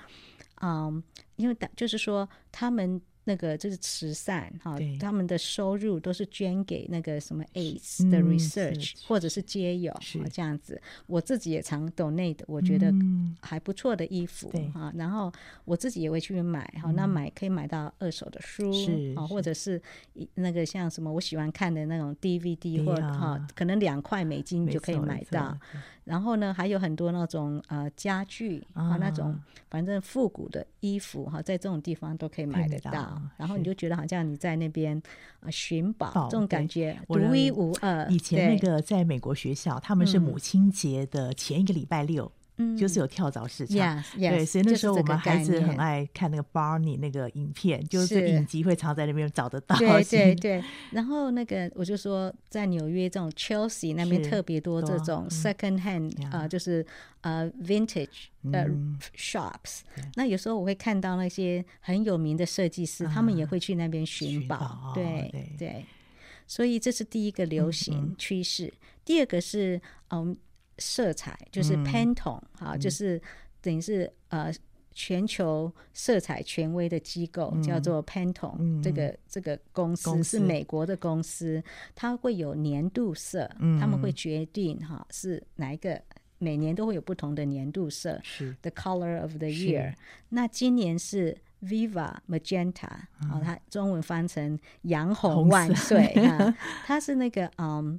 [0.62, 1.02] 嗯，
[1.36, 10.80] 因为就是说，他们那个就是慈善哈，他们的收入都是捐给那个什么 AIDS 的 research、嗯、或者是街友是这样子。
[11.06, 12.92] 我自己也常 donate，我觉得
[13.40, 15.32] 还不错的衣服哈、嗯，然后
[15.64, 18.72] 我自己也会去买哈、嗯，那买可以买到二手的书
[19.14, 19.80] 啊，或者是
[20.34, 25.56] 那个像什么我喜欢看的那种 DVD 或哈，可能两块美金就可以买到。
[26.04, 29.38] 然后呢，还有很多那种呃家具啊，那种
[29.70, 33.22] 反正复古的衣服哈，在这种地方都可以买得到。
[33.36, 35.00] 然后你就觉得好像你在那边
[35.40, 38.06] 啊寻宝，这种感觉独一无二。
[38.08, 42.30] 以前那个在美国学校，他们是母亲节的前一个礼拜六。
[42.62, 49.76] 嗯，就是有跳蚤市场，yes, yes, 对，所以那时候我们孩子很爱看那个 Barney 那个影片，就是影集会常在那边找得 到。
[49.76, 56.84] 对对对，然后那个我就说，在纽约这种 Chelsea 那边特别多这种 second hand 啊、嗯呃，就是
[57.22, 58.68] 呃 vintage 的
[59.16, 60.10] shops、嗯。
[60.14, 64.92] 那有时候我会看到那些很有名的设计师、嗯，他们也会去那边寻宝。
[64.94, 65.86] 对对，对，
[66.46, 68.66] 所以这是第一个流行趋势。
[68.66, 70.36] 嗯嗯、第二个是嗯。
[70.78, 73.20] 色彩就是 Pantone 啊、嗯，就是
[73.60, 74.52] 等于是呃
[74.94, 81.62] 全球色彩权威的机构、嗯、叫做 Pantone、嗯、这个这个公司，是美国的公司，
[81.94, 85.98] 它会有年度色，嗯、他们会决定哈是哪一个，
[86.38, 88.54] 每年都会有不同的年度色，是。
[88.60, 89.94] The Color of the Year。
[90.28, 96.54] 那今年是 Viva Magenta，啊、嗯，它中文翻成洋红万岁啊，
[96.84, 97.98] 它是那个嗯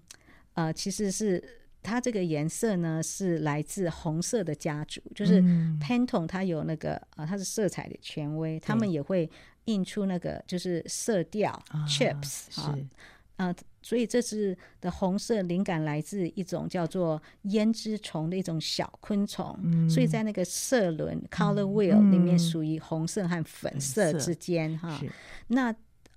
[0.53, 1.43] 呃其实是。
[1.83, 5.41] 它这个颜色呢是来自红色的家族，就是
[5.81, 9.29] Pantone，它有那个呃，它是色彩的权威，他们也会
[9.65, 12.87] 印出那个就是色调、啊、chips 啊，是
[13.35, 25.09] 啊，所以这次的红色灵感来自一种叫做胭脂虫的一种小昆虫，嗯、所以在那个色轮 color wheel 里面属于红色和粉色之间哈、嗯，
[25.49, 25.75] 那。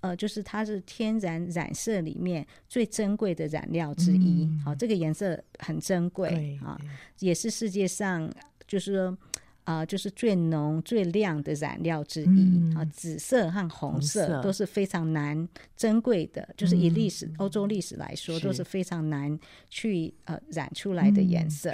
[0.09, 6.79] 呃，就是它是天然染色里面最珍贵的染料之一，好、嗯哦，这个颜色很珍贵啊，
[7.19, 8.31] 也是世界上
[8.69, 9.19] 就是说
[9.65, 12.91] 啊、呃，就是最浓最亮的染料之一啊、嗯。
[12.91, 19.39] 紫色和红色都是非常难珍贵的，就是以历史、嗯、欧洲历史来说都是非常难
[19.69, 21.73] 去呃染出来的颜色。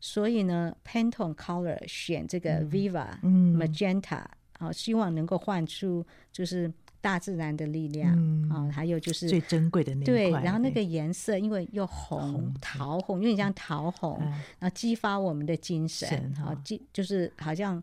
[0.00, 6.72] 所以呢，Pantone Color 选这个 Viva、嗯、Magenta 啊、呃，希望能够换出就是。
[7.00, 8.12] 大自然的力量
[8.50, 17.82] 啊、嗯，还有就是最珍贵的那对，然后那个颜色因为又红，红桃红，有点像桃红，嗯、然后激发我们的精神啊，激、哦、就是好像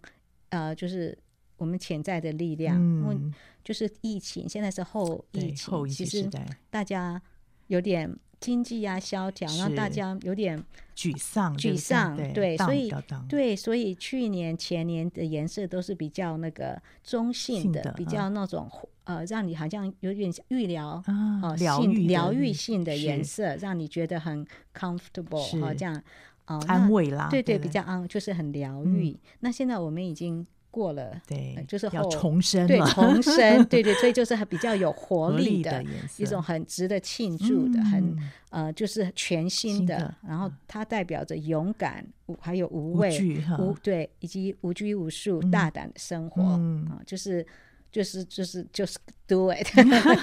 [0.49, 1.17] 呃，就是
[1.57, 2.77] 我们潜在的力量。
[2.79, 3.17] 嗯、因为
[3.63, 7.21] 就是疫情，现在是后疫情，后疫情时代，其实大家
[7.67, 10.63] 有点经济啊萧条，让大家有点
[10.95, 12.93] 沮丧，沮丧，对，对所以
[13.27, 18.69] 对，所以去年前年的颜色都是比较那个中性的，的比较那种。
[19.07, 24.45] 呃，让你好像有点像预疗啊，疗愈疗愈性的颜色，让你觉得很
[24.77, 25.95] comfortable，好、哦、这样
[26.43, 29.17] 啊、呃，安慰啦，对对，对，比较安，就是很疗愈、嗯。
[29.39, 30.45] 那现在我们已经
[30.77, 35.85] 过了，对，呃、就是要重生，对，重生，对对， 所以就是比较有活力的，的
[36.17, 38.17] 一种很值得庆祝的，嗯、很
[38.49, 40.15] 呃，就是全新的，新的。
[40.27, 42.05] 然后它代表着勇敢，
[42.39, 46.87] 还有无畏，无，无对，以及无拘无束、嗯、大胆的生活啊、嗯。
[46.91, 47.45] 呃，就是。
[47.89, 49.65] 就是就是就是 do it，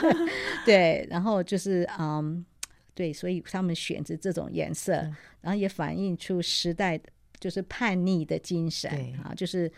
[0.66, 2.44] 对，然后就是嗯，
[2.94, 4.92] 对，所以他们选择这种颜色，
[5.40, 7.00] 然后也反映出时代
[7.40, 8.90] 就是叛逆的精神
[9.24, 9.68] 啊，就是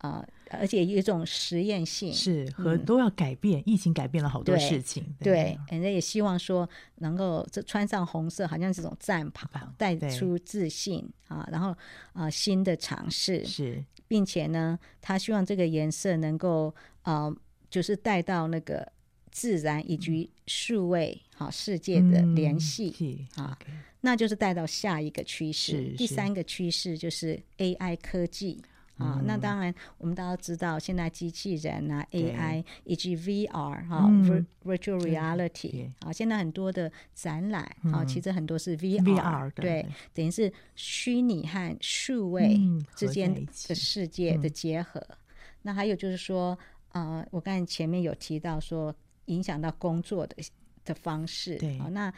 [0.00, 11.70] 啊、呃，而且有一种实验性，是和都要改变、嗯，疫情改变了好多事情，对，人家也希望说能够这穿上红色，好像这种战袍，带出自信啊，然后
[12.12, 13.84] 啊、呃，新的尝试是。
[14.08, 17.32] 并且呢，他希望这个颜色能够呃，
[17.70, 18.90] 就是带到那个
[19.30, 25.94] 自然以及数位好、嗯、世界的联系啊、嗯，那就是带到下一个趋势。
[25.96, 28.60] 第三个趋势就是 AI 科技。
[29.00, 42.60] 啊、嗯，那当然，我们大家知道，现在机器人啊，AI 以及 VR 哈、嗯、，Virtual Reality 啊，现在很多的展览啊、嗯，其实很多是 VR，, VR 对，对，等于是虚拟和数位
[42.94, 45.00] 之间的世界的结合。
[45.00, 45.16] 嗯、
[45.62, 46.56] 那还有就是说，
[46.92, 48.94] 呃，我刚才前面有提到说，
[49.24, 50.36] 影响到工作的。
[50.82, 51.78] 的方式，对。
[51.78, 52.10] 啊，那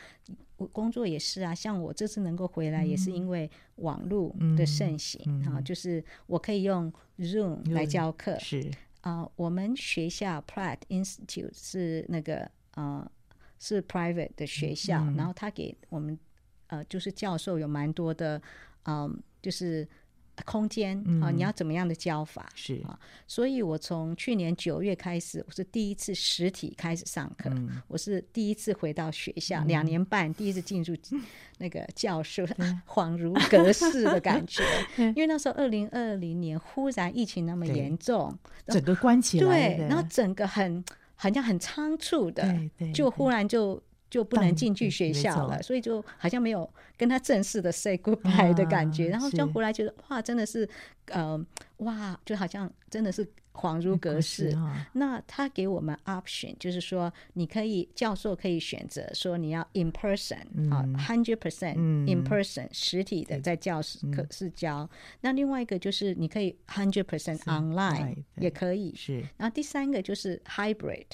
[0.51, 8.70] 我工作也是啊，像我这次能够回来，也是因为网络的盛行啊、就是我可以用 Zoom 来教课，是。
[9.02, 13.10] 啊，我们学校 Pratt Institute 是那个呃
[13.58, 16.16] 是 private 的学校，嗯、然后他给我们
[16.68, 18.40] 呃就是教授有蛮多的
[18.84, 19.88] 嗯、呃，就是
[20.44, 22.82] 空间啊、你要怎么样的教法是。
[22.86, 22.98] 啊？
[23.26, 27.82] 所以我从去年九月开始，我是第一次实体开始上课，嗯。
[27.86, 29.68] 我是第一次回到学校，嗯。
[29.68, 30.96] 两年半第一次进入
[31.58, 32.46] 那个教室，
[32.86, 34.62] 恍如隔世的感觉。
[34.96, 42.42] 因为那时候二零二零年忽然疫情那么严重，整个关起来对，然后整个很好像很仓促的，
[42.94, 43.82] 就忽然就。
[44.12, 50.68] 就不能进去学校了，所以就好像没有跟他正式的 say goodbye 的感觉，啊、然后就回来觉得哇，真的是，
[51.06, 51.42] 呃，
[51.78, 53.26] 哇，就好像真的是。
[53.52, 54.48] 恍如隔世。
[54.56, 64.88] 哦、那他给我们 option，就是说，你可以教授可以选择说你要 in person 啊，hundred percent in person 实体的在教室可是教。
[65.20, 68.94] 那另外一个就是你可以 hundred percent online 也可以。
[68.94, 69.20] 是。
[69.36, 71.06] 然后第三个就是 hybrid，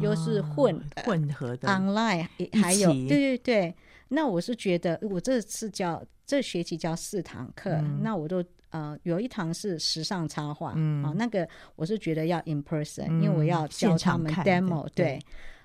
[0.00, 2.28] 又是混混合的 online，
[2.60, 3.74] 还有对对对。
[4.08, 8.44] 那我是觉得我这次教这学期教四堂课，那我都。
[8.70, 15.18] 呃，有一堂是时尚插画，嗯，啊，那个我是觉得要 in person，、嗯、因为我要教他们 demo，对，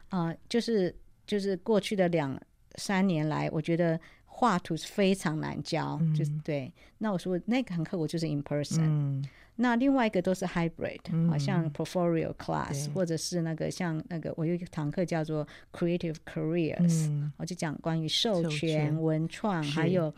[0.10, 2.40] 啊、呃，就是就是过去的两
[2.76, 6.72] 三年来，我觉得画图是非常难教，嗯、就是对。
[7.00, 9.26] 那我说那堂课我就是 in person，、嗯、
[9.62, 20.14] 那另外一个都是 hybrid，好、像 portfolio class，或者是那个像那个我有一堂课叫做 creative careers，、嗯、我就讲关于授权、文创还有。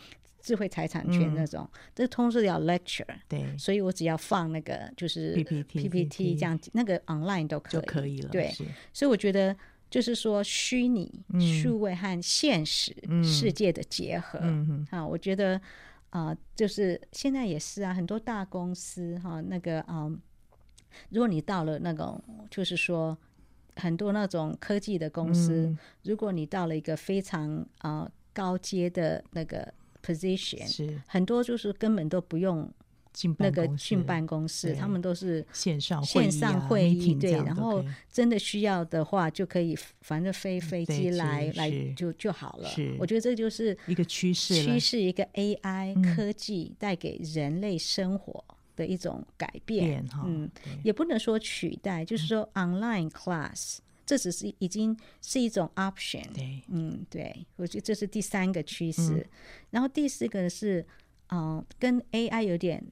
[0.45, 1.65] 智慧财产权那种，
[1.95, 8.29] 这通是要 lecture，对，所以我只要放那个就是 PPT PPT 这样，那个 online 都可以，就可以了。
[8.29, 8.53] 对，
[8.91, 9.55] 所以我觉得
[9.89, 14.37] 就是说虚拟、数位和现实世界的结合
[14.89, 15.61] 啊，我觉得
[16.13, 20.19] 啊，就是现在也是啊，很多大公司哈，那个嗯，
[21.09, 23.17] 如果你到了那种，就是说
[23.75, 29.73] 很多那种科技的公司，如果你到了一个非常啊高阶的那个。
[30.05, 32.69] position 是很多，就是根本都不用
[33.37, 42.69] 那个进办公室，他们都是线上线上会议，对，然后真的需要的话就可以，反正飞飞机来来就就好了。
[42.99, 48.43] 我觉得这就是一个趋势，趋势一个 AI 科技带给人类生活
[48.75, 50.05] 的一种改变。
[50.25, 50.49] 嗯，
[50.83, 53.77] 也不能说取代，就是说 online class。
[54.05, 59.13] 这只是已经是一种 option，对，嗯，对，我觉得这是第三个趋势。
[59.13, 59.25] 嗯、
[59.69, 60.85] 然后第四个是，
[61.27, 62.83] 嗯、呃，跟 AI 有点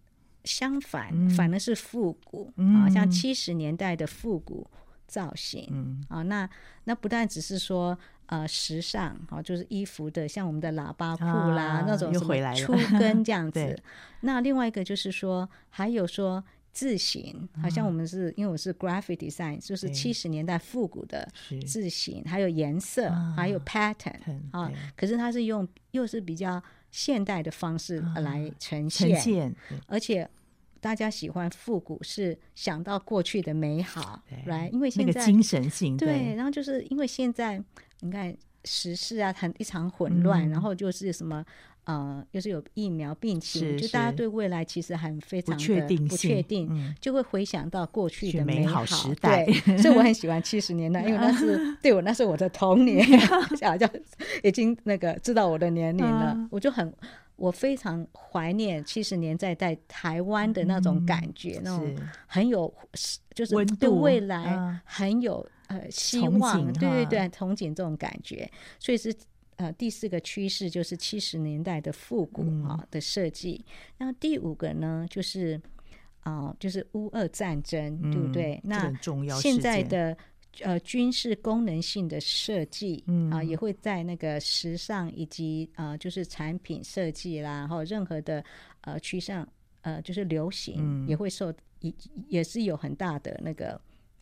[0.43, 4.65] 相反，嗯、反而是复古、嗯、啊，像七十年代的复古
[5.07, 6.03] 造型，嗯。
[6.09, 6.49] 啊，那
[6.85, 13.81] 那不但只是说呃时尚，啊，就是衣服的，像我们的喇叭裤啦，啊、那种什么粗跟这样子。
[14.21, 16.43] 那另外一个就是说，还有说。
[16.73, 21.27] 字型好像我们是、嗯、因为我是 graphic design，就是七十年代复古的
[21.67, 24.71] 字型，还有颜色，啊、还有 pattern 啊。
[24.95, 29.55] 可是它是用又是比较现代的方式来呈现，呈现
[29.87, 30.29] 而且
[30.79, 37.63] 大家喜欢复古，是想到过去的美好，来对，因为现在那个精神性对，对，然后就是因为现在
[38.01, 38.35] 你看
[38.65, 41.43] 时事啊，很一场混乱，嗯、然后就是什么。
[41.85, 49.45] 呃，又是有疫苗病情，就大家对未来其实还非常的不确定，不确定，就会回想到过去的美好时代。
[49.45, 53.03] 对，所以我很喜欢 七十年代，因为那是对我那是我的童年，
[53.57, 53.87] 小就
[54.43, 56.93] 已经那个知道我的年龄了，我就很
[57.35, 61.95] 我非常怀念七十年代在台湾的那种感觉，那种
[62.27, 62.71] 很有
[63.33, 68.47] 就是对未来很有呃希望，对对对，憧憬这种感觉，
[68.79, 69.11] 所以是。
[69.61, 73.63] 呃，第四个趋势就是七十年代的复古啊的设计。
[73.97, 75.61] 然后、嗯、第五个呢，就是
[76.21, 78.59] 啊、呃，就是乌俄战争，嗯、对不对？
[78.63, 78.91] 那
[79.39, 80.17] 现在的
[80.61, 88.43] 呃军事功能性的设计啊、也会在那个时尚以及啊、呃，就是产品设计啦，然后任何的
[88.81, 89.47] 呃趋向
[89.81, 91.93] 呃，就是流行、嗯、也会受也
[92.27, 93.79] 也是有很大的那个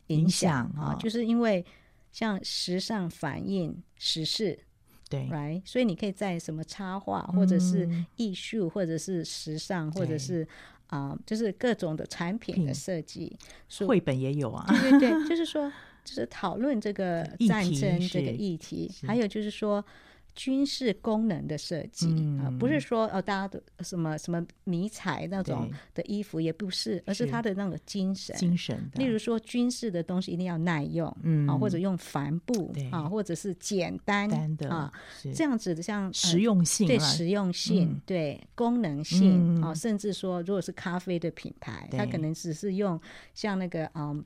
[0.08, 1.66] 影响啊，哦、就是因为
[2.12, 4.60] 像时尚反映时事。
[5.10, 10.48] 对，right，所以你可以在什么插画，或者是艺术，嗯、或者是时尚，或者是
[10.88, 13.36] 啊、呃，就是各种的产品的设计。
[13.88, 15.72] 绘本也有啊，对对对， 就是说，
[16.06, 19.84] 就是讨论这个战争这个议题，还有就是说。
[20.40, 22.08] 军事功能的设计
[22.40, 28.34] 啊，嗯、不是说哦，大家都什么什么迷彩那种的衣服，也不是，而是他的那个精神。
[28.38, 28.90] 精神。
[28.94, 34.90] 例如说，军事的东西一定要耐用，嗯、啊，或者用帆布啊，或者是简单，单的啊，
[35.36, 42.98] 这样子的，像实用性、呃，对实用性，嗯、对功能性、嗯、啊，甚至说，如果是咖啡的品牌，它可能只是用
[43.34, 44.24] 像那个嗯。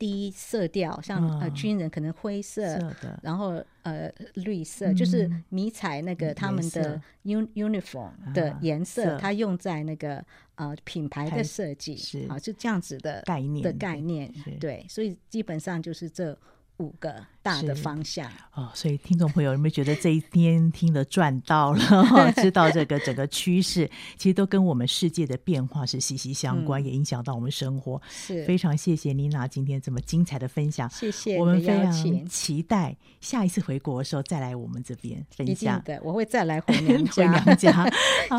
[0.00, 2.62] 低色调，像、嗯、呃军人可能灰色，
[3.00, 3.20] 的。
[3.22, 10.24] 然后呃绿色，嗯、就是迷彩那个他们的 un uniform 的颜色，它用在那个
[10.54, 12.26] 呃品牌的设计，是。
[12.28, 16.36] 啊，就这样子的概念的概念，对，所以基本上就是这。
[16.80, 21.80] 五个大的方向哦，所以听众朋友有没有觉得这一天听得赚到了？
[22.40, 28.00] 知道这个整个趋势，其实都跟我们世界的变化是息息相关，嗯、也影响到我们生活。
[28.08, 35.80] 是非常谢谢妮娜今天这么精彩的分享，谢谢我们非常期待下一次回国的时候再来我们这边分享。
[35.84, 37.12] 对，我会再来回娘家。
[37.28, 37.90] 回娘家，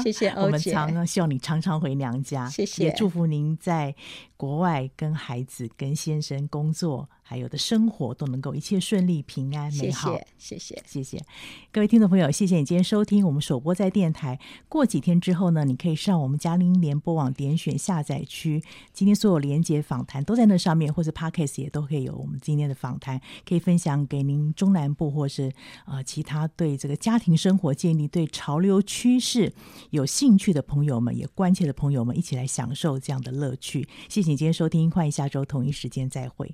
[0.02, 0.42] 谢谢欧姐。
[0.42, 3.96] 我们常希望你常常回娘家，谢谢，也祝福您在
[4.36, 7.08] 国外跟孩子、跟先生工作。
[7.32, 10.12] 还有的生活都能够一切顺利、平安、美好。
[10.38, 11.26] 谢谢，谢谢，谢谢
[11.72, 14.38] 各位听众朋友，谢谢你今天收听我们首播在电台。
[14.68, 18.62] 过几天之后呢，你可以上我们佳音联播网点选下载区，
[18.92, 25.54] 今天所有连接访谈都在那上面，或者 Podcast 也都可以有我们今天的访谈，可以分享给您中南部或是
[25.86, 29.54] 呃其他对这个家庭生活建立、对潮流趋势
[29.92, 33.88] 有兴趣的朋友们，也关切的朋友们，一起来享受这样的乐趣。
[34.10, 36.54] 谢谢你今天收听，欢迎下周同一时间再会。